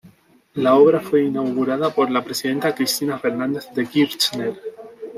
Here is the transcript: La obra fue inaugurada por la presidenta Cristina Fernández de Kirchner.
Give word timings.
La 0.55 0.73
obra 0.77 0.99
fue 0.99 1.25
inaugurada 1.25 1.93
por 1.93 2.09
la 2.09 2.23
presidenta 2.23 2.73
Cristina 2.73 3.19
Fernández 3.19 3.69
de 3.71 3.85
Kirchner. 3.85 4.59